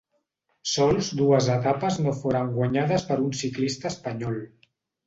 [0.71, 4.43] Sols dues etapes no foren guanyades per un ciclista espanyol.